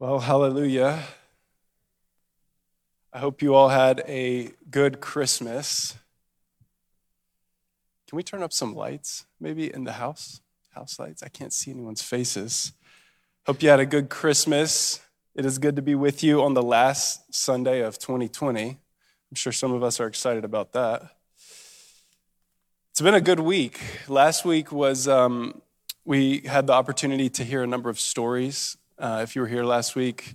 [0.00, 1.04] Well, hallelujah.
[3.12, 5.94] I hope you all had a good Christmas.
[8.08, 10.40] Can we turn up some lights maybe in the house?
[10.74, 11.22] House lights?
[11.22, 12.72] I can't see anyone's faces.
[13.46, 15.00] Hope you had a good Christmas.
[15.36, 18.70] It is good to be with you on the last Sunday of 2020.
[18.70, 18.78] I'm
[19.34, 21.02] sure some of us are excited about that.
[22.90, 23.80] It's been a good week.
[24.08, 25.62] Last week was, um,
[26.04, 28.76] we had the opportunity to hear a number of stories.
[28.98, 30.34] Uh, if you were here last week,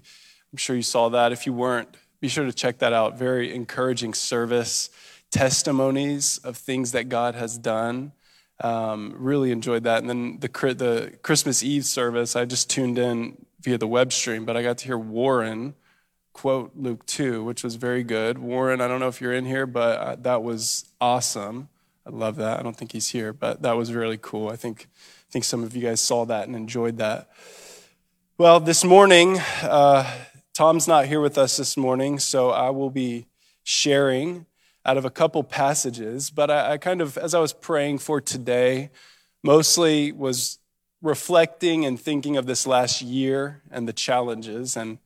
[0.52, 1.32] I'm sure you saw that.
[1.32, 3.18] If you weren't, be sure to check that out.
[3.18, 4.90] Very encouraging service,
[5.32, 8.12] testimonies of things that God has done.
[8.62, 10.00] Um, really enjoyed that.
[10.00, 14.46] And then the, the Christmas Eve service, I just tuned in via the web stream,
[14.46, 15.76] but I got to hear Warren
[16.34, 18.38] quote Luke 2, which was very good.
[18.38, 21.70] Warren, I don't know if you're in here, but uh, that was awesome.
[22.06, 22.60] I love that.
[22.60, 24.50] I don't think he's here, but that was really cool.
[24.50, 24.88] I think,
[25.30, 27.30] I think some of you guys saw that and enjoyed that.
[28.40, 30.10] Well, this morning, uh,
[30.54, 33.28] Tom's not here with us this morning, so I will be
[33.66, 34.46] sharing
[34.86, 36.30] out of a couple passages.
[36.30, 38.92] But I, I kind of, as I was praying for today,
[39.44, 40.60] mostly was
[41.02, 45.00] reflecting and thinking of this last year and the challenges and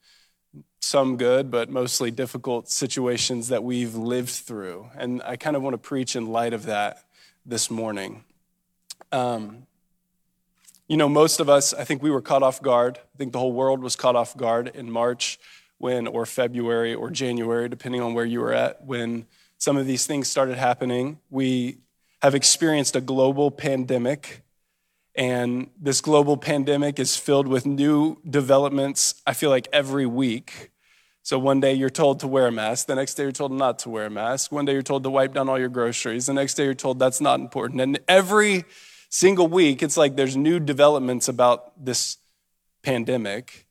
[0.79, 4.91] some good, but mostly difficult situations that we've lived through.
[4.95, 7.03] And I kind of want to preach in light of that
[7.47, 8.25] this morning.
[9.11, 9.65] Um,
[10.87, 12.99] you know, most of us, I think we were caught off guard.
[13.13, 15.39] I think the whole world was caught off guard in March
[15.77, 19.25] when, or February or January, depending on where you were at, when
[19.57, 21.19] some of these things started happening.
[21.29, 21.79] We
[22.21, 24.43] have experienced a global pandemic
[25.15, 30.71] and this global pandemic is filled with new developments, I feel like every week.
[31.21, 33.79] So one day you're told to wear a mask, the next day you're told not
[33.79, 34.51] to wear a mask.
[34.51, 36.99] One day you're told to wipe down all your groceries, the next day you're told
[36.99, 37.79] that's not important.
[37.81, 38.65] And every
[39.13, 42.17] single week, it's like there's new developments about this
[42.81, 43.67] pandemic,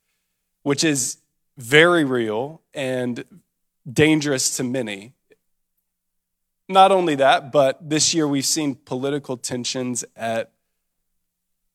[0.63, 1.17] which is
[1.59, 3.25] very real and
[3.93, 5.15] dangerous to many.
[6.69, 10.53] Not only that, but this year we've seen political tensions at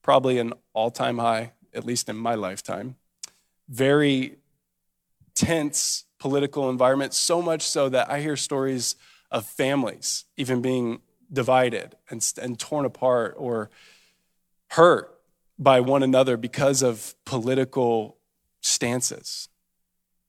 [0.02, 2.96] probably an all time high, at least in my lifetime.
[3.68, 4.38] Very
[5.36, 8.96] tense political environment, so much so that I hear stories
[9.30, 11.02] of families even being
[11.32, 13.70] divided and, and torn apart or
[14.70, 15.20] hurt
[15.60, 18.18] by one another because of political
[18.62, 19.50] stances.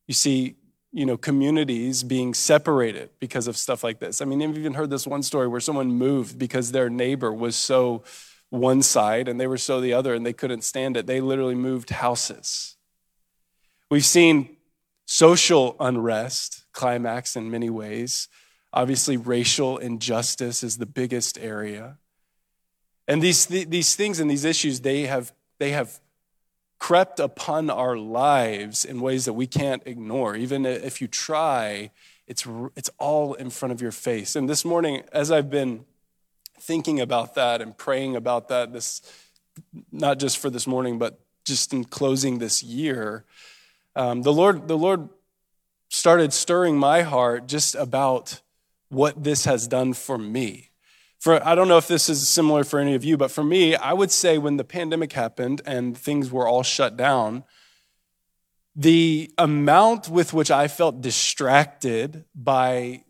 [0.07, 0.57] You see,
[0.93, 4.23] you know, communities being separated because of stuff like this.
[4.23, 7.57] I mean, I've even heard this one story where someone moved because their neighbor was
[7.57, 8.03] so
[8.51, 11.07] one side and they were so the other and they couldn't stand it.
[11.07, 12.77] They literally moved houses.
[13.91, 14.57] We've seen
[15.05, 18.29] social unrest climax in many ways.
[18.73, 21.99] Obviously, racial injustice is the biggest area.
[23.06, 26.01] And these, these things and these issues, they have, they have
[26.79, 30.37] crept upon our lives in ways that we can't ignore.
[30.37, 31.91] Even if you try,
[32.27, 32.47] it's,
[32.77, 34.37] it's all in front of your face.
[34.37, 35.87] And this morning, as I've been
[36.61, 39.00] thinking about that and praying about that, this
[39.91, 43.25] not just for this morning, but just in closing this year,
[43.97, 45.09] um, the Lord, the Lord
[45.89, 48.41] started stirring my heart just about
[48.88, 50.71] what this has done for me.
[51.19, 53.75] For I don't know if this is similar for any of you, but for me,
[53.75, 57.44] I would say when the pandemic happened and things were all shut down,
[58.76, 63.03] the amount with which I felt distracted by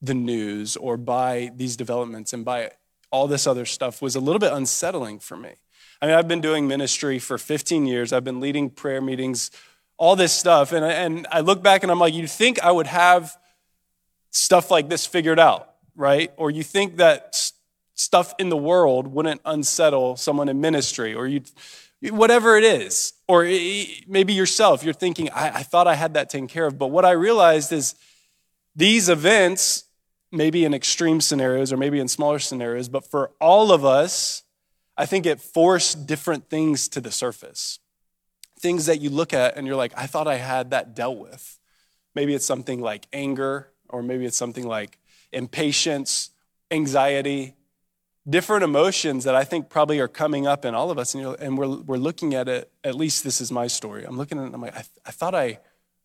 [0.00, 2.70] the news or by these developments and by
[3.12, 5.52] all this other stuff was a little bit unsettling for me.
[6.00, 8.12] I mean, I've been doing ministry for 15 years.
[8.12, 9.50] I've been leading prayer meetings,
[9.98, 10.72] all this stuff.
[10.72, 13.36] And, and I look back and I'm like, you'd think I would have
[14.30, 16.32] stuff like this figured out, right?
[16.36, 17.52] Or you think that
[17.94, 21.42] stuff in the world wouldn't unsettle someone in ministry, or you,
[22.08, 23.12] whatever it is.
[23.28, 26.78] Or maybe yourself, you're thinking, I, I thought I had that taken care of.
[26.78, 27.94] But what I realized is
[28.74, 29.84] these events
[30.32, 34.44] maybe in extreme scenarios or maybe in smaller scenarios, but for all of us,
[34.96, 37.80] I think it forced different things to the surface.
[38.58, 41.58] Things that you look at and you're like, I thought I had that dealt with.
[42.14, 44.98] Maybe it's something like anger, or maybe it's something like
[45.32, 46.30] impatience,
[46.70, 47.54] anxiety,
[48.28, 51.14] different emotions that I think probably are coming up in all of us.
[51.14, 54.04] And, and we're, we're looking at it, at least this is my story.
[54.04, 55.60] I'm looking at it I'm like, I, I thought I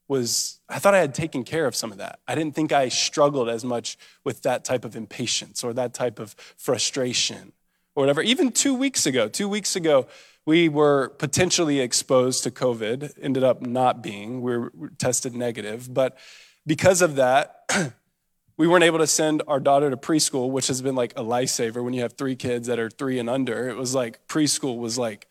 [0.08, 2.20] was I thought I had taken care of some of that.
[2.28, 6.20] I didn't think I struggled as much with that type of impatience or that type
[6.20, 7.54] of frustration
[7.96, 8.22] or whatever.
[8.22, 10.08] Even two weeks ago, two weeks ago,
[10.46, 14.42] we were potentially exposed to COVID, ended up not being.
[14.42, 15.92] We were tested negative.
[15.92, 16.18] But
[16.66, 17.70] because of that,
[18.58, 21.84] we weren't able to send our daughter to preschool, which has been like a lifesaver
[21.84, 23.70] when you have three kids that are three and under.
[23.70, 25.28] It was like preschool was like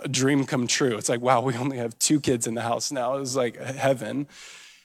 [0.00, 0.96] a dream come true.
[0.96, 3.16] It's like, wow, we only have two kids in the house now.
[3.16, 4.28] It was like heaven.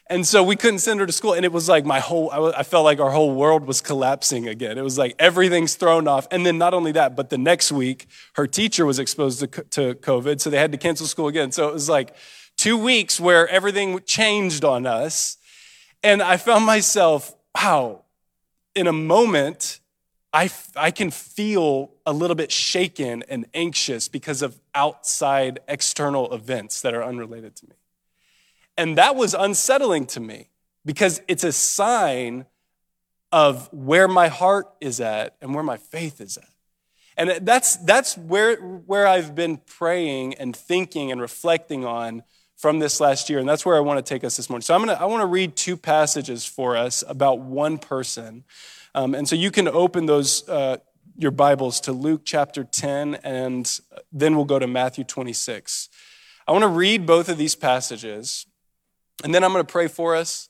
[0.07, 1.33] And so we couldn't send her to school.
[1.33, 4.77] And it was like my whole, I felt like our whole world was collapsing again.
[4.77, 6.27] It was like everything's thrown off.
[6.30, 9.95] And then not only that, but the next week, her teacher was exposed to, to
[9.95, 10.42] COVID.
[10.42, 11.51] So they had to cancel school again.
[11.51, 12.15] So it was like
[12.57, 15.38] two weeks where everything changed on us.
[16.03, 18.03] And I found myself, wow,
[18.75, 19.79] in a moment,
[20.33, 26.81] I, I can feel a little bit shaken and anxious because of outside external events
[26.81, 27.75] that are unrelated to me.
[28.77, 30.50] And that was unsettling to me
[30.83, 32.47] because it's a sign
[33.31, 36.50] of where my heart is at and where my faith is at.
[37.15, 42.23] And that's, that's where, where I've been praying and thinking and reflecting on
[42.63, 43.39] from this last year.
[43.39, 44.62] And that's where I want to take us this morning.
[44.62, 48.45] So I'm gonna, I want to read two passages for us about one person.
[48.95, 50.77] Um, and so you can open those, uh,
[51.18, 53.69] your Bibles to Luke chapter 10, and
[54.13, 55.89] then we'll go to Matthew 26.
[56.48, 58.45] I want to read both of these passages.
[59.25, 60.48] And then I'm going to pray for us,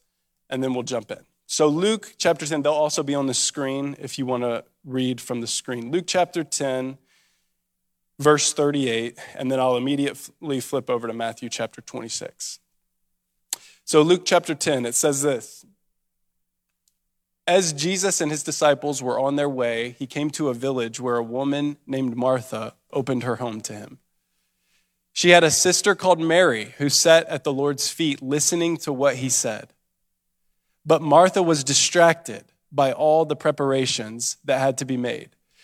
[0.52, 1.26] and then we'll jump in.
[1.48, 5.20] So, Luke chapter 10, they'll also be on the screen if you want to read
[5.20, 5.90] from the screen.
[5.90, 7.00] Luke chapter 10,
[8.20, 12.60] verse 38, and then I'll immediately flip over to Matthew chapter 26.
[13.86, 15.66] So, Luke chapter 10, it says this
[17.48, 21.18] As Jesus and his disciples were on their way, he came to a village where
[21.18, 24.00] a woman named Martha opened her home to him.
[25.12, 29.18] She had a sister called Mary who sat at the Lord's feet listening to what
[29.18, 29.74] he said.
[30.86, 35.30] But Martha was distracted by all the preparations that had to be made.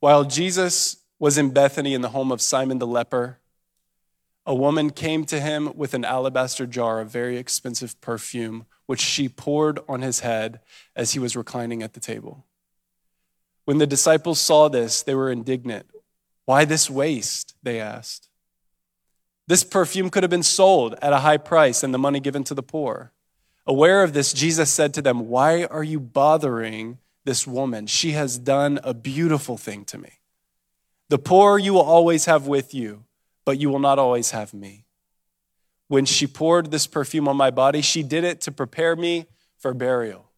[0.00, 3.38] While Jesus was in Bethany in the home of Simon the leper,
[4.44, 9.28] a woman came to him with an alabaster jar of very expensive perfume, which she
[9.28, 10.60] poured on his head
[10.94, 12.44] as he was reclining at the table.
[13.64, 15.86] When the disciples saw this, they were indignant.
[16.44, 17.54] Why this waste?
[17.62, 18.28] They asked.
[19.48, 22.54] This perfume could have been sold at a high price and the money given to
[22.54, 23.12] the poor.
[23.66, 27.86] Aware of this, Jesus said to them, Why are you bothering this woman?
[27.86, 30.12] She has done a beautiful thing to me.
[31.10, 33.04] The poor you will always have with you,
[33.44, 34.86] but you will not always have me.
[35.88, 39.26] When she poured this perfume on my body, she did it to prepare me
[39.58, 40.30] for burial.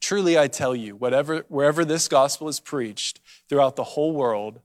[0.00, 4.60] Truly, I tell you, whatever, wherever this gospel is preached throughout the whole world,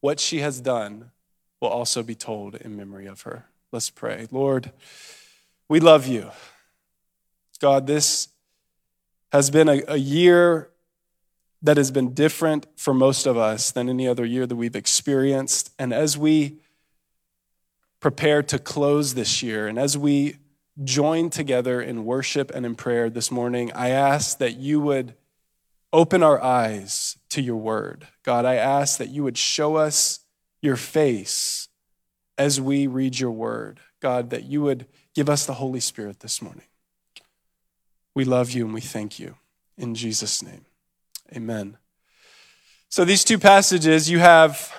[0.00, 1.10] what she has done
[1.60, 3.46] will also be told in memory of her.
[3.70, 4.26] Let's pray.
[4.30, 4.72] Lord,
[5.68, 6.30] we love you.
[7.60, 8.28] God, this
[9.32, 10.70] has been a, a, year
[11.62, 15.72] that has been different for most of us than any other year that we've experienced.
[15.78, 16.58] And as we
[18.00, 20.36] prepare to close this year and as we
[20.84, 25.14] join together in worship and in prayer this morning, I ask that you would
[25.92, 28.06] open our eyes to your word.
[28.22, 30.20] God, I ask that you would show us
[30.62, 31.68] your face
[32.36, 33.80] as we read your word.
[34.00, 36.67] God, that you would give us the Holy Spirit this morning.
[38.18, 39.36] We love you and we thank you.
[39.76, 40.64] In Jesus' name,
[41.36, 41.76] amen.
[42.88, 44.74] So, these two passages, you have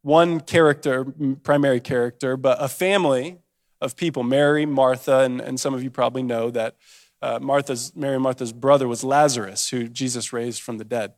[0.00, 1.04] one character,
[1.42, 3.36] primary character, but a family
[3.82, 6.76] of people Mary, Martha, and, and some of you probably know that
[7.20, 11.12] uh, Martha's, Mary and Martha's brother was Lazarus, who Jesus raised from the dead.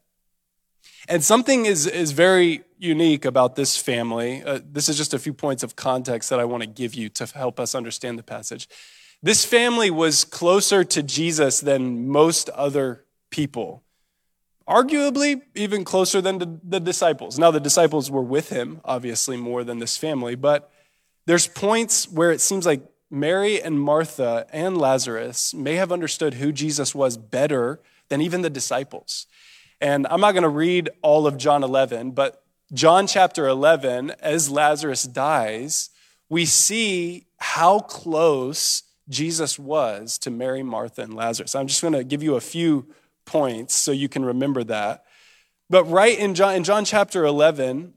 [1.07, 4.43] And something is, is very unique about this family.
[4.43, 7.09] Uh, this is just a few points of context that I want to give you
[7.11, 8.67] to help us understand the passage.
[9.25, 13.85] This family was closer to Jesus than most other people,
[14.69, 17.39] arguably even closer than the, disciples.
[17.39, 20.73] Now, the disciples were with him, obviously, more than this family, but
[21.27, 26.51] there's points where it seems like Mary and Martha and Lazarus may have understood who
[26.51, 29.29] Jesus was better than even the disciples.
[29.81, 34.51] And I'm not going to read all of John 11, but John chapter 11, as
[34.51, 35.91] Lazarus dies,
[36.29, 41.55] we see how close Jesus was to Mary, Martha, and Lazarus.
[41.55, 42.87] I'm just going to give you a few
[43.25, 45.05] points so you can remember that.
[45.71, 47.95] But right in John, in John chapter 11,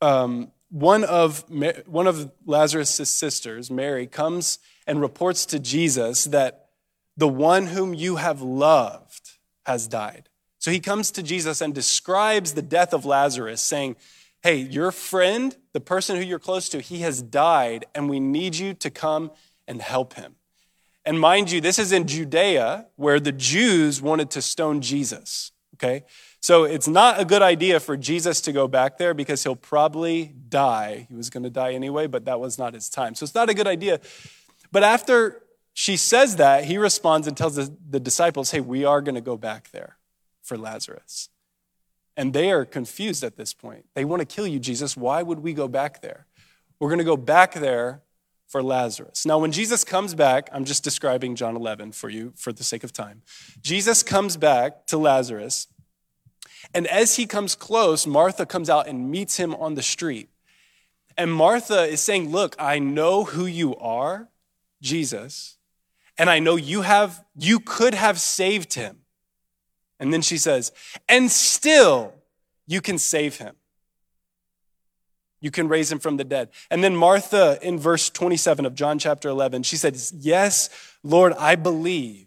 [0.00, 1.44] um, one, of,
[1.86, 6.68] one of Lazarus' sisters, Mary, comes and reports to Jesus that
[7.16, 9.32] the one whom you have loved
[9.66, 10.28] has died.
[10.58, 13.96] So he comes to Jesus and describes the death of Lazarus, saying,
[14.42, 18.56] hey, your friend, the person who you're close to, he has died, and we need
[18.56, 19.30] you to come
[19.70, 20.34] and help him.
[21.04, 26.02] And mind you, this is in Judea where the Jews wanted to stone Jesus, okay?
[26.40, 30.34] So it's not a good idea for Jesus to go back there because he'll probably
[30.48, 31.06] die.
[31.08, 33.14] He was going to die anyway, but that was not his time.
[33.14, 34.00] So it's not a good idea.
[34.72, 39.00] But after she says that, he responds and tells the, the disciples, hey, we are
[39.00, 39.98] going to go back there
[40.42, 41.28] for Lazarus.
[42.16, 43.86] And they are confused at this point.
[43.94, 44.96] They want to kill you, Jesus.
[44.96, 46.26] Why would we go back there?
[46.80, 48.02] We're going to go back there
[48.50, 49.24] for Lazarus.
[49.24, 52.84] Now, when Jesus comes back, I'm just describing John 11 for you for the sake
[52.84, 53.22] of time.
[53.62, 55.68] Jesus comes back to Lazarus,
[56.74, 60.28] and as he comes close, Martha comes out and meets him on the street.
[61.16, 64.28] And Martha is saying, Look, I know who you are,
[64.82, 65.56] Jesus,
[66.18, 68.98] and I know you have you could have saved him.
[70.00, 70.72] And then she says,
[71.08, 72.14] and still
[72.66, 73.54] you can save him.
[75.40, 76.50] You can raise him from the dead.
[76.70, 80.68] And then Martha in verse 27 of John chapter 11, she says, Yes,
[81.02, 82.26] Lord, I believe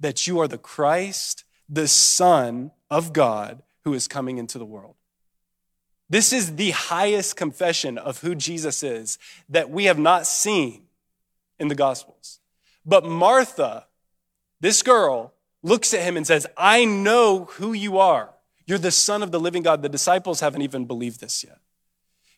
[0.00, 4.96] that you are the Christ, the Son of God who is coming into the world.
[6.10, 9.18] This is the highest confession of who Jesus is
[9.48, 10.82] that we have not seen
[11.58, 12.40] in the Gospels.
[12.84, 13.86] But Martha,
[14.60, 15.32] this girl,
[15.62, 18.34] looks at him and says, I know who you are.
[18.66, 19.82] You're the Son of the living God.
[19.82, 21.58] The disciples haven't even believed this yet.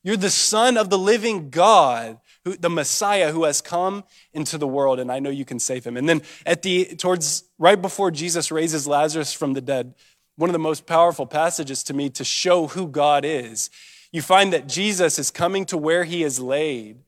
[0.04, 4.68] You're the Son of the living God, who, the Messiah who has come into the
[4.68, 5.96] world, and I know you can save him.
[5.96, 9.94] And then at the towards right before Jesus raises Lazarus from the dead,
[10.37, 13.70] one of the most powerful passages to me to show who God is.
[14.12, 16.99] You find that Jesus is coming to where he is laid,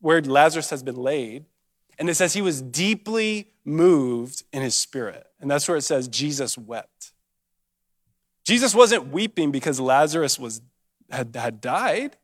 [0.00, 1.46] where Lazarus has been laid,
[1.98, 5.26] and it says he was deeply moved in his spirit.
[5.40, 7.12] And that's where it says Jesus wept.
[8.44, 10.60] Jesus wasn't weeping because Lazarus was,
[11.10, 12.16] had, had died.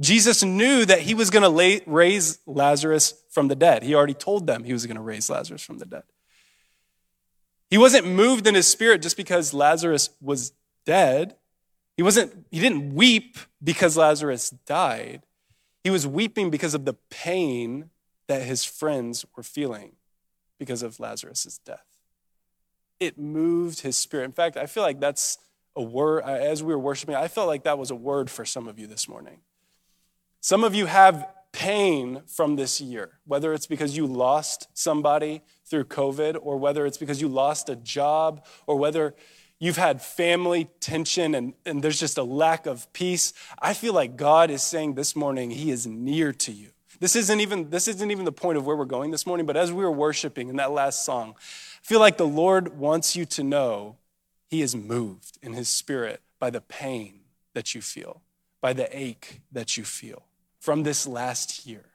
[0.00, 3.82] Jesus knew that he was going to raise Lazarus from the dead.
[3.82, 6.04] He already told them he was going to raise Lazarus from the dead.
[7.70, 10.52] He wasn't moved in his spirit just because Lazarus was
[10.86, 11.36] dead.
[11.96, 15.24] He wasn't he didn't weep because Lazarus died.
[15.84, 17.90] He was weeping because of the pain
[18.28, 19.92] that his friends were feeling
[20.58, 21.86] because of Lazarus' death.
[23.00, 24.24] It moved his spirit.
[24.24, 25.38] In fact, I feel like that's
[25.76, 28.66] a word, as we were worshiping, I felt like that was a word for some
[28.66, 29.40] of you this morning.
[30.40, 35.84] Some of you have pain from this year, whether it's because you lost somebody through
[35.84, 39.14] COVID, or whether it's because you lost a job, or whether
[39.58, 43.32] you've had family tension and, and there's just a lack of peace.
[43.58, 46.68] I feel like God is saying this morning, He is near to you.
[47.00, 49.56] This isn't even this isn't even the point of where we're going this morning, but
[49.56, 53.24] as we were worshiping in that last song, I feel like the Lord wants you
[53.26, 53.96] to know
[54.46, 57.20] he is moved in his spirit by the pain
[57.54, 58.22] that you feel,
[58.60, 60.27] by the ache that you feel
[60.68, 61.86] from this last year.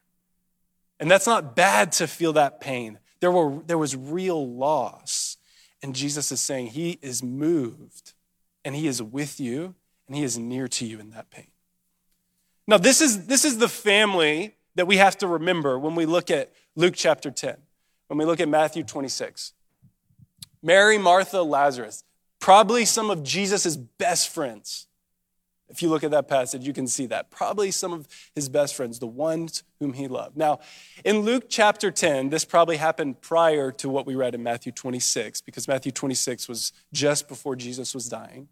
[1.00, 2.98] And that's not bad to feel that pain.
[3.20, 5.38] There, were, there was real loss.
[5.84, 8.14] And Jesus is saying he is moved
[8.66, 9.76] and he is with you
[10.08, 11.52] and he is near to you in that pain.
[12.66, 16.32] Now, this is, this is the family that we have to remember when we look
[16.32, 17.58] at Luke chapter 10,
[18.08, 19.54] when we look at Matthew 26.
[20.64, 22.06] Mary, Martha, Lazarus,
[22.40, 24.88] probably some of Jesus' best friends.
[25.74, 27.32] If you look at that passage, you can see that.
[27.32, 30.38] Probably some of his best friends, the ones whom he loved.
[30.38, 30.60] Now,
[31.04, 35.42] in Luke chapter 10, this probably happened prior to what we read in Matthew 26,
[35.42, 38.50] because Matthew 26 was just before Jesus was dying.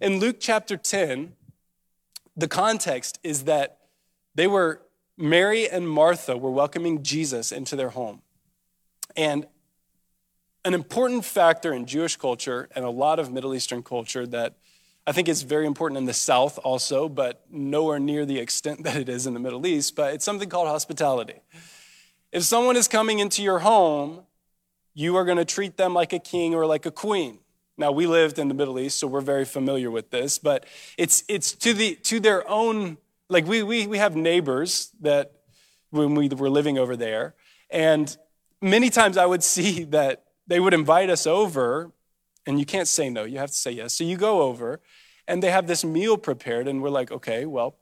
[0.00, 1.34] In Luke chapter 10,
[2.34, 3.76] the context is that
[4.34, 4.80] they were
[5.18, 8.22] Mary and Martha were welcoming Jesus into their home.
[9.14, 9.46] And
[10.64, 14.56] an important factor in Jewish culture and a lot of Middle Eastern culture that
[15.06, 18.96] I think it's very important in the South also, but nowhere near the extent that
[18.96, 21.40] it is in the Middle East, but it's something called hospitality.
[22.32, 24.22] If someone is coming into your home,
[24.94, 27.38] you are going to treat them like a king or like a queen.
[27.78, 30.64] Now, we lived in the Middle East, so we're very familiar with this, but
[30.96, 32.96] it's, it's to, the, to their own
[33.28, 35.32] like we, we, we have neighbors that
[35.90, 37.34] when we were living over there,
[37.70, 38.16] and
[38.60, 41.92] many times I would see that they would invite us over,
[42.46, 43.94] and you can't say no, you have to say yes.
[43.94, 44.80] So you go over,
[45.26, 47.76] and they have this meal prepared, and we're like, okay, well,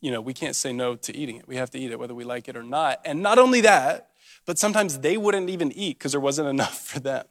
[0.00, 1.46] you know, we can't say no to eating it.
[1.46, 3.00] We have to eat it whether we like it or not.
[3.04, 4.10] And not only that,
[4.44, 7.24] but sometimes they wouldn't even eat because there wasn't enough for them.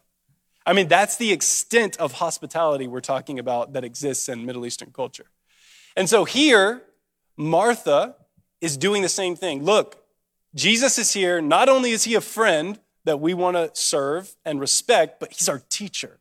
[0.64, 4.90] I mean, that's the extent of hospitality we're talking about that exists in Middle Eastern
[4.90, 5.26] culture.
[5.96, 6.82] And so here,
[7.36, 8.14] Martha
[8.60, 9.64] is doing the same thing.
[9.64, 10.04] Look,
[10.54, 11.40] Jesus is here.
[11.40, 15.48] Not only is he a friend that we want to serve and respect, but he's
[15.48, 16.18] our teacher.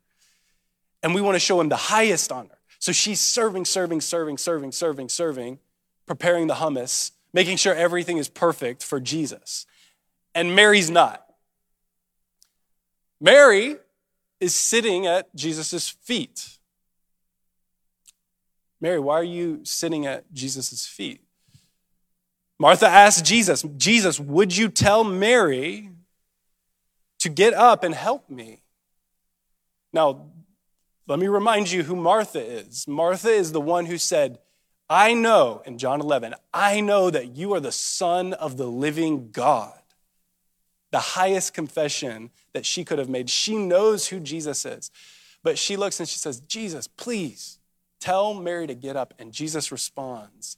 [1.04, 2.58] And we want to show him the highest honor.
[2.80, 5.60] So she's serving, serving, serving, serving, serving, serving,
[6.06, 9.66] preparing the hummus, making sure everything is perfect for Jesus.
[10.34, 11.26] And Mary's not.
[13.20, 13.78] Mary
[14.40, 16.58] is sitting at Jesus' feet.
[18.80, 21.22] Mary, why are you sitting at Jesus' feet?
[22.58, 25.90] Martha asked Jesus, Jesus, would you tell Mary
[27.22, 28.62] to get up and help me?
[29.94, 30.28] Now,
[31.08, 32.88] let me remind you who Martha is.
[32.88, 34.40] Martha is the one who said,
[34.90, 39.32] I know, in John 11, I know that you are the Son of the living
[39.32, 39.80] God.
[40.92, 43.30] The highest confession that she could have made.
[43.30, 44.92] She knows who Jesus is.
[45.44, 47.60] But she looks and she says, Jesus, please
[48.00, 49.13] tell Mary to get up.
[49.18, 50.58] And Jesus responds,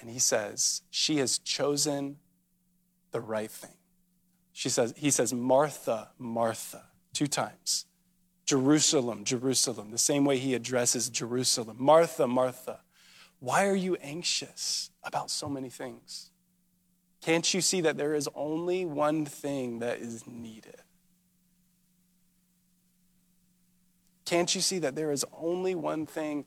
[0.00, 2.16] and he says, She has chosen
[3.12, 3.70] the right thing.
[4.52, 7.86] She says, He says, Martha, Martha, two times.
[8.44, 11.76] Jerusalem, Jerusalem, the same way he addresses Jerusalem.
[11.78, 12.80] Martha, Martha,
[13.38, 16.30] why are you anxious about so many things?
[17.22, 20.82] Can't you see that there is only one thing that is needed?
[24.24, 26.44] Can't you see that there is only one thing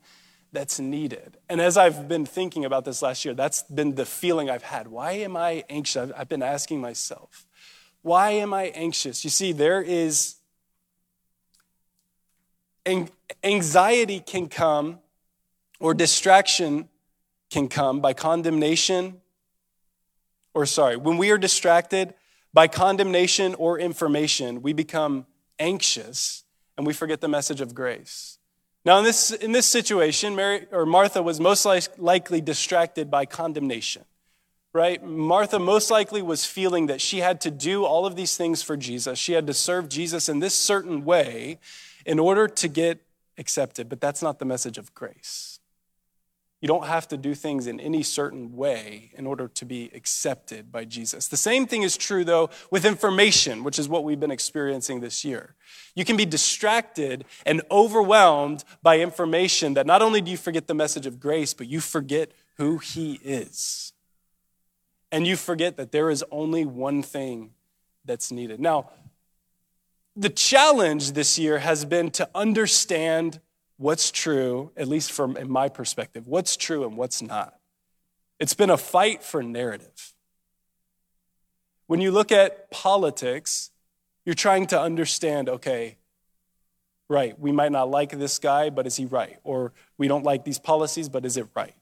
[0.52, 1.38] that's needed?
[1.48, 4.88] And as I've been thinking about this last year, that's been the feeling I've had.
[4.88, 6.10] Why am I anxious?
[6.16, 7.46] I've been asking myself,
[8.06, 9.24] why am I anxious?
[9.24, 10.36] You see, there is
[13.42, 15.00] anxiety can come
[15.80, 16.88] or distraction
[17.50, 19.20] can come by condemnation
[20.54, 22.14] or sorry, when we are distracted
[22.54, 25.26] by condemnation or information, we become
[25.58, 26.44] anxious
[26.78, 28.38] and we forget the message of grace.
[28.84, 31.66] Now, in this, in this situation, Mary or Martha was most
[31.98, 34.04] likely distracted by condemnation,
[34.76, 35.02] right?
[35.02, 38.76] Martha most likely was feeling that she had to do all of these things for
[38.76, 39.18] Jesus.
[39.18, 41.58] She had to serve Jesus in this certain way
[42.04, 43.00] in order to get
[43.38, 45.60] accepted, but that's not the message of grace.
[46.60, 50.70] You don't have to do things in any certain way in order to be accepted
[50.70, 51.28] by Jesus.
[51.28, 55.24] The same thing is true, though, with information, which is what we've been experiencing this
[55.24, 55.54] year.
[55.94, 60.74] You can be distracted and overwhelmed by information that not only do you forget the
[60.74, 63.92] message of grace, but you forget who He is.
[65.16, 67.52] And you forget that there is only one thing
[68.04, 68.60] that's needed.
[68.60, 68.90] Now,
[70.14, 73.40] the challenge this year has been to understand
[73.78, 77.58] what's true, at least from in my perspective, what's true and what's not.
[78.38, 80.12] It's been a fight for narrative.
[81.86, 83.70] When you look at politics,
[84.26, 85.96] you're trying to understand okay,
[87.08, 89.38] right, we might not like this guy, but is he right?
[89.44, 91.72] Or we don't like these policies, but is it right?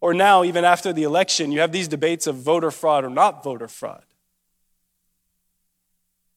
[0.00, 3.42] Or now, even after the election, you have these debates of voter fraud or not
[3.42, 4.04] voter fraud.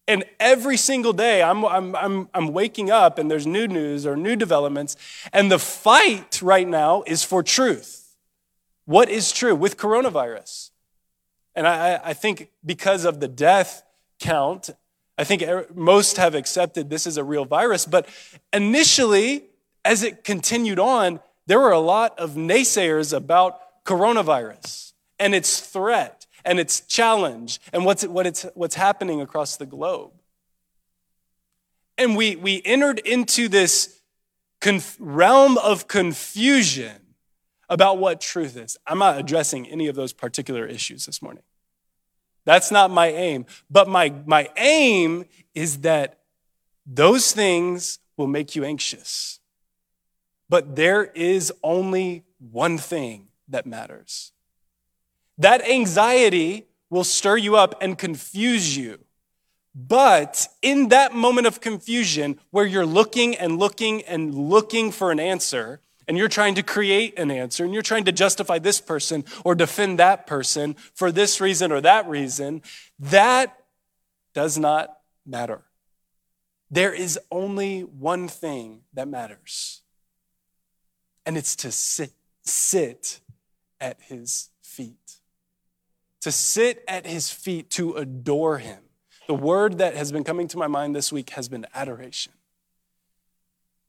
[0.07, 4.17] And every single day, I'm, I'm, I'm, I'm waking up and there's new news or
[4.17, 4.97] new developments.
[5.31, 8.15] And the fight right now is for truth.
[8.85, 10.71] What is true with coronavirus?
[11.55, 13.83] And I, I think because of the death
[14.19, 14.71] count,
[15.17, 17.85] I think er, most have accepted this is a real virus.
[17.85, 18.07] But
[18.51, 19.43] initially,
[19.85, 21.19] as it continued on,
[21.51, 27.83] there were a lot of naysayers about coronavirus and its threat and its challenge and
[27.83, 30.13] what's, what it's, what's happening across the globe.
[31.97, 33.99] And we, we entered into this
[34.61, 37.15] conf- realm of confusion
[37.67, 38.77] about what truth is.
[38.87, 41.43] I'm not addressing any of those particular issues this morning.
[42.45, 43.45] That's not my aim.
[43.69, 46.19] But my, my aim is that
[46.85, 49.40] those things will make you anxious.
[50.51, 54.33] But there is only one thing that matters.
[55.37, 58.99] That anxiety will stir you up and confuse you.
[59.73, 65.21] But in that moment of confusion where you're looking and looking and looking for an
[65.21, 69.23] answer, and you're trying to create an answer, and you're trying to justify this person
[69.45, 72.61] or defend that person for this reason or that reason,
[72.99, 73.57] that
[74.33, 75.61] does not matter.
[76.69, 79.83] There is only one thing that matters,
[81.25, 82.11] and it's to sit,
[82.43, 83.19] sit
[83.79, 85.21] at his feet
[86.21, 88.79] to sit at his feet, to adore him.
[89.27, 92.33] The word that has been coming to my mind this week has been adoration.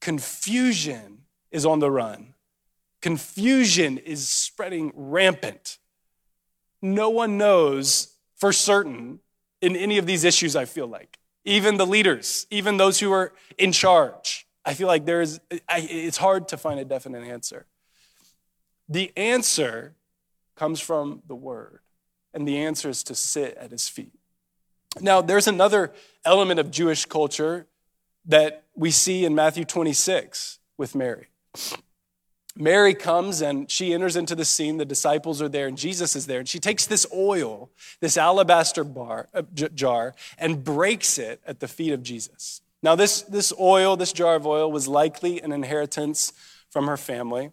[0.01, 1.18] Confusion
[1.51, 2.35] is on the run,
[3.01, 5.79] confusion is spreading rampant.
[6.81, 9.21] No one knows for certain
[9.61, 11.18] in any of these issues, I feel like.
[11.45, 14.47] Even the leaders, even those who are in charge.
[14.64, 17.66] I feel like there is, it's hard to find a definite answer.
[18.88, 19.94] The answer
[20.57, 21.81] comes from the word.
[22.35, 24.12] And the answer is to sit at his feet.
[25.01, 25.92] Now, there's another
[26.25, 27.66] element of Jewish culture
[28.27, 31.27] that we see in Matthew 26 with Mary.
[32.55, 34.77] Mary comes and she enters into the scene.
[34.77, 36.40] The disciples are there and Jesus is there.
[36.40, 37.70] And she takes this oil,
[38.01, 39.42] this alabaster bar, uh,
[39.75, 42.61] jar, and breaks it at the feet of Jesus.
[42.83, 46.33] Now, this, this oil, this jar of oil, was likely an inheritance
[46.71, 47.53] from her family.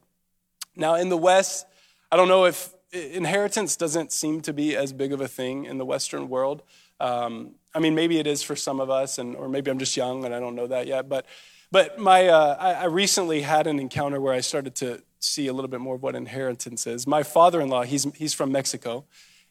[0.75, 1.65] Now, in the West,
[2.11, 5.77] I don't know if inheritance doesn't seem to be as big of a thing in
[5.77, 6.63] the Western world.
[6.99, 9.95] Um, I mean, maybe it is for some of us, and, or maybe I'm just
[9.95, 11.07] young and I don't know that yet.
[11.07, 11.25] But
[11.71, 15.53] but my, uh, I, I recently had an encounter where I started to see a
[15.53, 17.05] little bit more of what inheritance is.
[17.05, 19.05] My father in law, he's, he's from Mexico,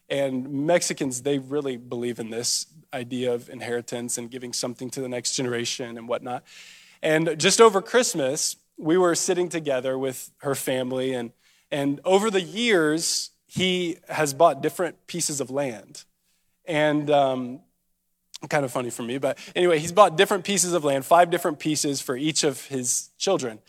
[0.09, 5.09] and Mexicans, they really believe in this idea of inheritance and giving something to the
[5.09, 6.43] next generation and whatnot.
[7.01, 11.31] And just over Christmas, we were sitting together with her family, and,
[11.71, 16.03] and over the years, he has bought different pieces of land.
[16.65, 17.61] And um,
[18.49, 21.59] kind of funny for me, but anyway, he's bought different pieces of land, five different
[21.59, 23.59] pieces for each of his children.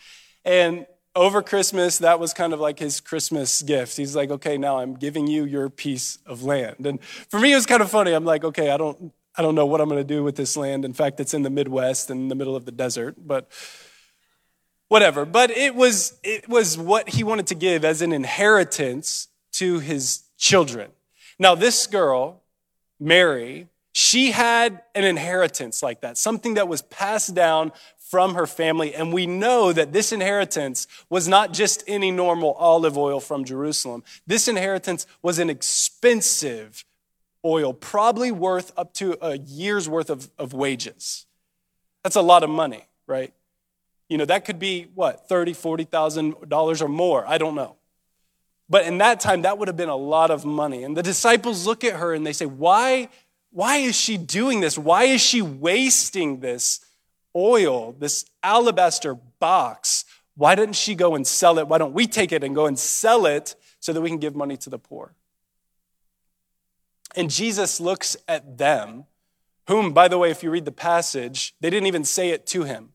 [0.45, 3.97] And over Christmas, that was kind of like his Christmas gift.
[3.97, 6.85] He's like, okay, now I'm giving you your piece of land.
[6.85, 8.13] And for me, it was kind of funny.
[8.13, 10.55] I'm like, okay, I don't, I don't know what I'm going to do with this
[10.55, 10.85] land.
[10.85, 13.49] In fact, it's in the Midwest in the middle of the desert, but
[14.87, 15.25] whatever.
[15.25, 20.23] But it was, it was what he wanted to give as an inheritance to his
[20.37, 20.91] children.
[21.39, 22.41] Now, this girl,
[22.99, 27.71] Mary, she had an inheritance like that, something that was passed down
[28.11, 28.93] from her family.
[28.93, 34.03] And we know that this inheritance was not just any normal olive oil from Jerusalem.
[34.27, 36.83] This inheritance was an expensive
[37.45, 41.25] oil, probably worth up to a year's worth of, of wages.
[42.03, 43.33] That's a lot of money, right?
[44.09, 47.25] You know, that could be what, $30,000, $40,000 or more.
[47.25, 47.77] I don't know.
[48.69, 50.83] But in that time, that would have been a lot of money.
[50.83, 53.07] And the disciples look at her and they say, Why
[53.51, 54.77] why is she doing this?
[54.77, 56.79] Why is she wasting this
[57.35, 60.05] oil, this alabaster box?
[60.35, 61.67] Why didn't she go and sell it?
[61.67, 64.35] Why don't we take it and go and sell it so that we can give
[64.35, 65.13] money to the poor?
[67.15, 69.05] And Jesus looks at them,
[69.67, 72.63] whom, by the way, if you read the passage, they didn't even say it to
[72.63, 72.93] him,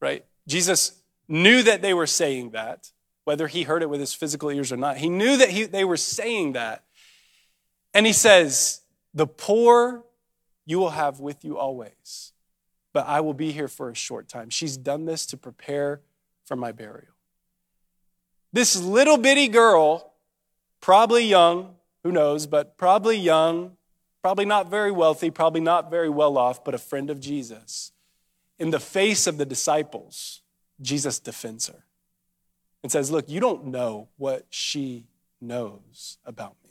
[0.00, 0.24] right?
[0.46, 2.92] Jesus knew that they were saying that,
[3.24, 4.98] whether he heard it with his physical ears or not.
[4.98, 6.84] He knew that he, they were saying that.
[7.94, 8.80] And he says,
[9.14, 10.04] the poor
[10.64, 12.31] you will have with you always,
[12.92, 14.50] but I will be here for a short time.
[14.50, 16.00] She's done this to prepare
[16.44, 17.14] for my burial.
[18.52, 20.12] This little bitty girl,
[20.80, 23.76] probably young, who knows, but probably young,
[24.20, 27.92] probably not very wealthy, probably not very well off, but a friend of Jesus.
[28.58, 30.42] In the face of the disciples,
[30.80, 31.84] Jesus defends her
[32.82, 35.06] and says, Look, you don't know what she
[35.40, 36.70] knows about me.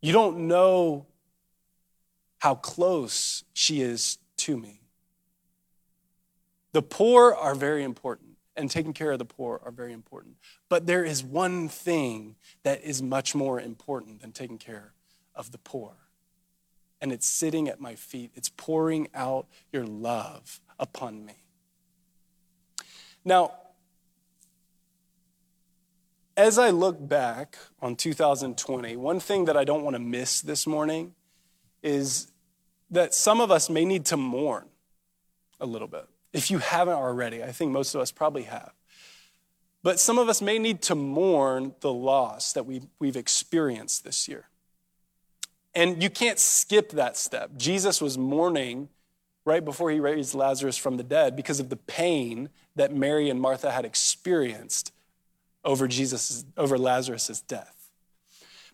[0.00, 1.06] you don't know
[2.38, 4.80] how close she is to me.
[6.72, 10.36] The poor are very important, and taking care of the poor are very important.
[10.68, 14.92] But there is one thing that is much more important than taking care
[15.34, 15.92] of the poor.
[17.00, 21.36] And it's sitting at my feet, it's pouring out your love upon me.
[23.24, 23.52] Now,
[26.36, 30.66] as I look back on 2020, one thing that I don't want to miss this
[30.66, 31.14] morning
[31.82, 32.32] is
[32.90, 34.66] that some of us may need to mourn
[35.60, 36.06] a little bit.
[36.32, 38.72] If you haven't already, I think most of us probably have.
[39.82, 44.26] But some of us may need to mourn the loss that we've, we've experienced this
[44.28, 44.48] year.
[45.74, 47.50] And you can't skip that step.
[47.56, 48.88] Jesus was mourning
[49.44, 53.40] right before he raised Lazarus from the dead because of the pain that Mary and
[53.40, 54.92] Martha had experienced
[55.64, 57.90] over Jesus over Lazarus' death.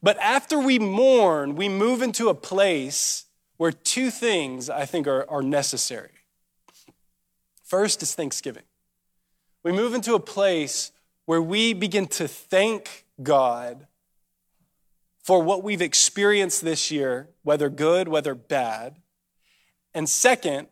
[0.02, 3.26] But after we mourn, we move into a place
[3.60, 6.12] where two things I think are, are necessary.
[7.62, 8.62] First is thanksgiving.
[9.62, 10.92] We move into a place
[11.26, 13.86] where we begin to thank God
[15.22, 18.96] for what we've experienced this year, whether good, whether bad.
[19.92, 20.68] And second,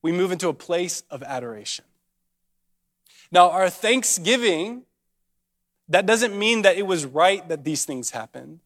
[0.00, 1.86] we move into a place of adoration.
[3.32, 4.84] Now, our thanksgiving
[5.88, 8.60] that doesn't mean that it was right that these things happened.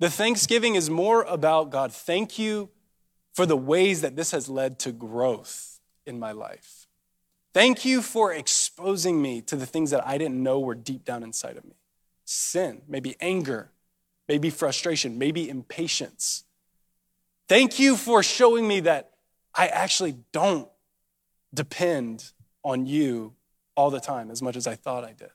[0.00, 2.68] The thanksgiving is more about God, thank you
[3.32, 6.86] for the ways that this has led to growth in my life.
[7.52, 11.22] Thank you for exposing me to the things that I didn't know were deep down
[11.22, 11.74] inside of me
[12.24, 13.72] sin, maybe anger,
[14.28, 16.44] maybe frustration, maybe impatience.
[17.48, 19.10] Thank you for showing me that
[19.52, 20.68] I actually don't
[21.52, 22.30] depend
[22.62, 23.34] on you
[23.76, 25.30] all the time as much as I thought I did.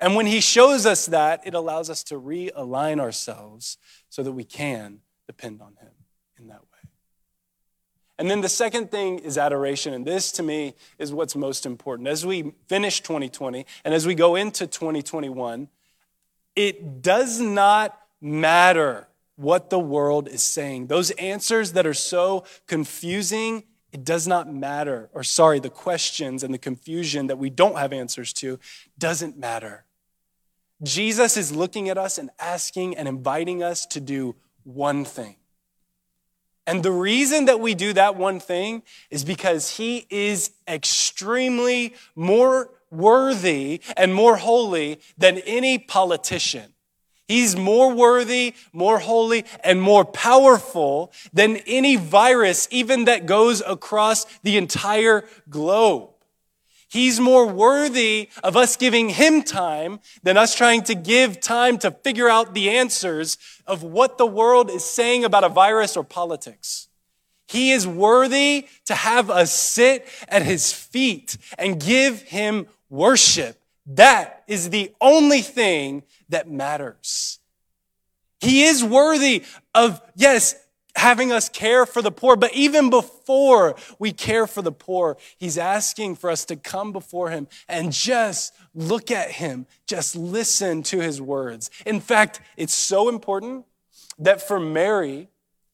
[0.00, 3.76] And when he shows us that, it allows us to realign ourselves
[4.08, 5.90] so that we can depend on him
[6.38, 6.90] in that way.
[8.18, 9.94] And then the second thing is adoration.
[9.94, 12.08] And this to me is what's most important.
[12.08, 15.68] As we finish 2020 and as we go into 2021,
[16.56, 20.88] it does not matter what the world is saying.
[20.88, 25.08] Those answers that are so confusing, it does not matter.
[25.12, 28.58] Or, sorry, the questions and the confusion that we don't have answers to
[28.98, 29.84] doesn't matter.
[30.82, 35.36] Jesus is looking at us and asking and inviting us to do one thing.
[36.68, 42.70] And the reason that we do that one thing is because he is extremely more
[42.90, 46.74] worthy and more holy than any politician.
[47.26, 54.26] He's more worthy, more holy, and more powerful than any virus, even that goes across
[54.42, 56.10] the entire globe.
[56.88, 61.90] He's more worthy of us giving him time than us trying to give time to
[61.90, 66.88] figure out the answers of what the world is saying about a virus or politics.
[67.46, 73.60] He is worthy to have us sit at his feet and give him worship.
[73.86, 77.38] That is the only thing that matters.
[78.40, 80.54] He is worthy of, yes,
[80.98, 82.36] having us care for the poor.
[82.36, 87.30] But even before we care for the poor, he's asking for us to come before
[87.30, 91.70] him and just look at him, just listen to his words.
[91.86, 93.64] In fact, it's so important
[94.18, 95.28] that for Mary,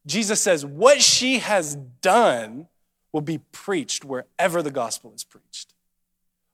[0.06, 2.68] Jesus says, what she has done
[3.12, 5.72] will be preached wherever the gospel is preached.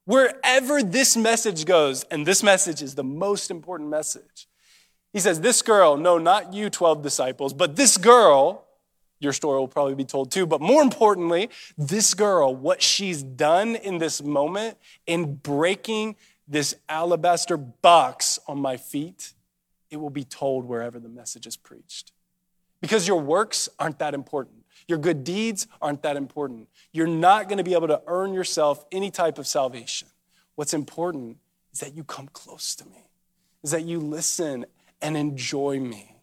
[0.05, 4.49] Wherever this message goes, and this message is the most important message,
[5.13, 8.65] he says, This girl, no, not you, 12 disciples, but this girl,
[9.19, 13.77] your story will probably be told too, but more importantly, this girl, what she's done
[13.77, 16.17] in this moment in breaking
[16.49, 19.35] this alabaster box on my feet,
[19.91, 22.13] it will be told wherever the message is preached.
[22.81, 24.65] Because your works aren't that important.
[24.89, 26.69] Your good deeds aren't that important.
[26.93, 30.09] You're not going to be able to earn yourself any type of salvation.
[30.55, 31.37] What's important
[31.73, 33.07] is that you come close to me,
[33.63, 34.65] is that you listen
[35.03, 36.17] and enjoy me.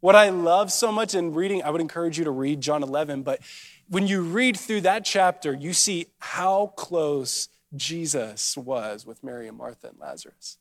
[0.00, 3.22] What I love so much in reading, I would encourage you to read John 11,
[3.22, 3.40] but
[3.88, 9.58] when you read through that chapter, you see how close Jesus was with Mary and
[9.58, 10.58] Martha and Lazarus.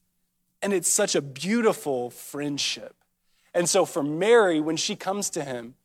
[0.61, 2.95] And it's such a beautiful friendship.
[3.53, 5.75] And so for Mary, when she comes to him,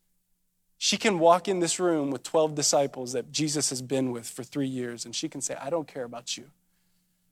[0.76, 4.42] she can walk in this room with 12 disciples that Jesus has been with for
[4.42, 6.50] three years, and she can say, I don't care about you.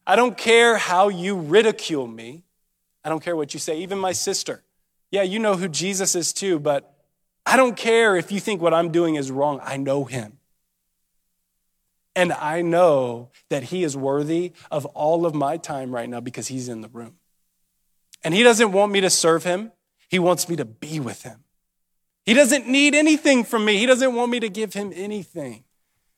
[0.07, 2.45] I don't care how you ridicule me.
[3.05, 3.79] I don't care what you say.
[3.79, 4.63] Even my sister.
[5.11, 6.95] Yeah, you know who Jesus is too, but
[7.45, 9.61] I don't care if you think what I'm doing is wrong.
[9.63, 10.39] I know him.
[12.15, 16.49] And I know that he is worthy of all of my time right now because
[16.49, 17.17] he's in the room.
[18.23, 19.73] And he doesn't want me to serve him,
[20.09, 21.45] he wants me to be with him.
[22.25, 25.65] He doesn't need anything from me, he doesn't want me to give him anything.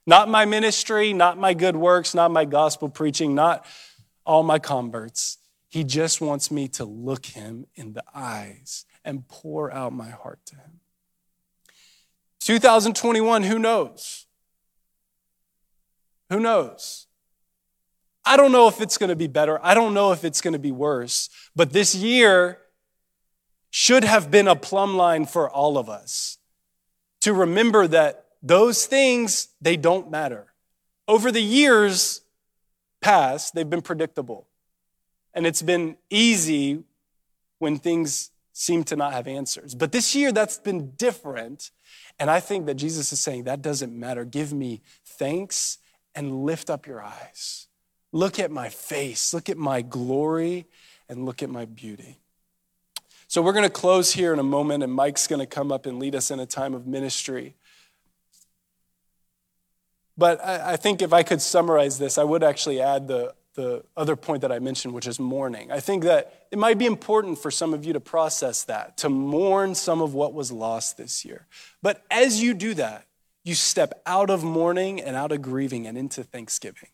[0.06, 3.64] Not my ministry, not my good works, not my gospel preaching, not
[4.26, 5.38] all my converts.
[5.74, 10.38] He just wants me to look him in the eyes and pour out my heart
[10.46, 10.78] to him.
[12.38, 14.26] 2021, who knows?
[16.30, 17.08] Who knows?
[18.24, 19.58] I don't know if it's going to be better.
[19.66, 21.28] I don't know if it's going to be worse.
[21.56, 22.58] But this year
[23.68, 26.38] should have been a plumb line for all of us
[27.22, 30.52] to remember that those things, they don't matter.
[31.08, 32.20] Over the years
[33.00, 34.46] past, they've been predictable.
[35.34, 36.84] And it's been easy
[37.58, 39.74] when things seem to not have answers.
[39.74, 41.72] But this year, that's been different.
[42.18, 44.24] And I think that Jesus is saying that doesn't matter.
[44.24, 45.78] Give me thanks
[46.14, 47.66] and lift up your eyes.
[48.12, 50.66] Look at my face, look at my glory,
[51.08, 52.20] and look at my beauty.
[53.26, 55.86] So we're going to close here in a moment, and Mike's going to come up
[55.86, 57.56] and lead us in a time of ministry.
[60.16, 64.16] But I, think if I could summarize this, I would actually add the the other
[64.16, 65.70] point that I mentioned, which is mourning.
[65.70, 69.08] I think that it might be important for some of you to process that, to
[69.08, 71.46] mourn some of what was lost this year.
[71.82, 73.06] But as you do that,
[73.44, 76.88] you step out of mourning and out of grieving and into thanksgiving.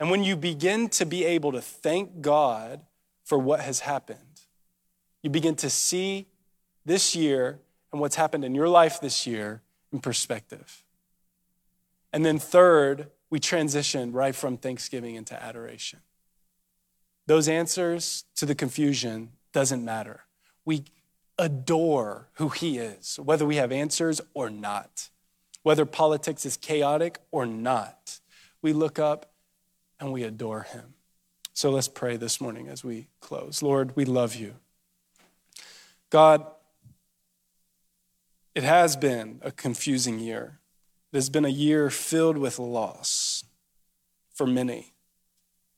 [0.00, 2.80] And when you begin to be able to thank God
[3.24, 4.18] for what has happened,
[5.22, 6.26] you begin to see
[6.84, 7.60] this year
[7.92, 10.82] and what's happened in your life this year in perspective.
[12.12, 16.00] And then, third, we transition right from thanksgiving into adoration.
[17.26, 20.24] Those answers to the confusion doesn't matter.
[20.66, 20.84] We
[21.38, 25.08] adore who he is, whether we have answers or not,
[25.62, 28.20] whether politics is chaotic or not.
[28.60, 29.32] We look up
[29.98, 30.92] and we adore him.
[31.54, 33.62] So let's pray this morning as we close.
[33.62, 34.56] Lord, we love you.
[36.10, 36.44] God,
[38.54, 40.58] it has been a confusing year.
[41.12, 43.44] It has been a year filled with loss
[44.32, 44.94] for many,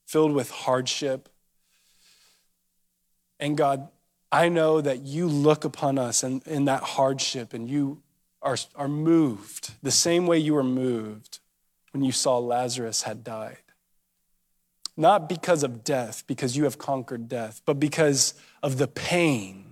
[0.06, 1.28] filled with hardship.
[3.40, 3.88] And God,
[4.30, 8.02] I know that you look upon us in, in that hardship and you
[8.42, 11.40] are, are moved the same way you were moved
[11.92, 13.58] when you saw Lazarus had died.
[14.96, 19.63] Not because of death, because you have conquered death, but because of the pain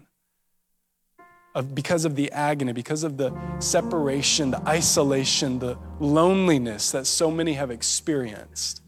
[1.54, 7.30] of, because of the agony, because of the separation, the isolation, the loneliness that so
[7.30, 8.82] many have experienced.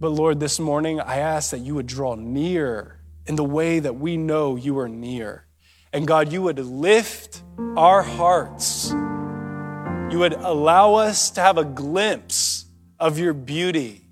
[0.00, 3.96] But Lord, this morning I ask that you would draw near in the way that
[3.96, 5.46] we know you are near.
[5.92, 7.42] And God, you would lift
[7.76, 8.90] our hearts.
[8.90, 12.66] You would allow us to have a glimpse
[12.98, 14.03] of your beauty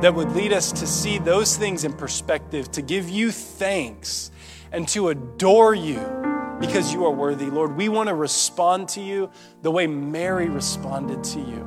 [0.00, 4.30] that would lead us to see those things in perspective, to give you thanks
[4.70, 5.98] and to adore you
[6.60, 7.46] because you are worthy.
[7.46, 9.30] Lord, we want to respond to you
[9.62, 11.66] the way Mary responded to you.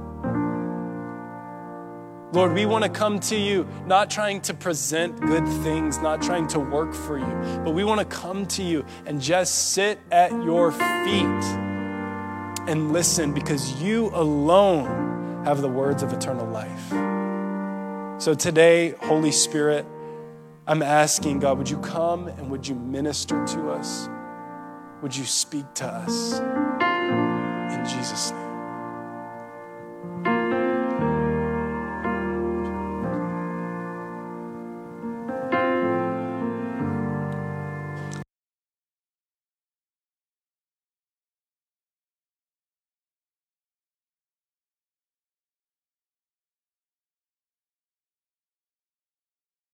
[2.34, 6.48] Lord, we want to come to you not trying to present good things, not trying
[6.48, 10.32] to work for you, but we want to come to you and just sit at
[10.32, 11.44] your feet
[12.70, 17.21] and listen because you alone have the words of eternal life.
[18.22, 19.84] So today, Holy Spirit,
[20.68, 24.08] I'm asking, God, would you come and would you minister to us?
[25.02, 26.38] Would you speak to us?
[26.38, 28.51] In Jesus' name.